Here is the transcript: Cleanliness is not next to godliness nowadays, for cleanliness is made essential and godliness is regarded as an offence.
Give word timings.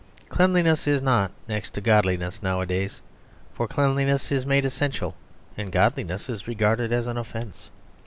Cleanliness 0.29 0.87
is 0.87 0.99
not 0.99 1.29
next 1.47 1.75
to 1.75 1.79
godliness 1.79 2.41
nowadays, 2.41 3.03
for 3.53 3.67
cleanliness 3.67 4.31
is 4.31 4.47
made 4.47 4.65
essential 4.65 5.13
and 5.55 5.71
godliness 5.71 6.27
is 6.27 6.47
regarded 6.47 6.91
as 6.91 7.05
an 7.05 7.17
offence. 7.19 7.69